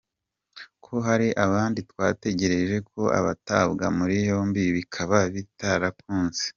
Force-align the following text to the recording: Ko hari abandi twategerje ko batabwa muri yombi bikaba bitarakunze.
Ko 0.85 0.93
hari 1.07 1.27
abandi 1.45 1.79
twategerje 1.89 2.77
ko 2.89 3.01
batabwa 3.25 3.85
muri 3.97 4.15
yombi 4.29 4.61
bikaba 4.77 5.17
bitarakunze. 5.35 6.43